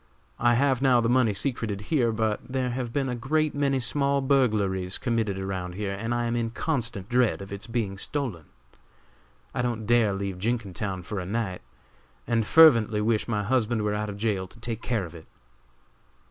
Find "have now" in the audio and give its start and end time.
0.55-0.99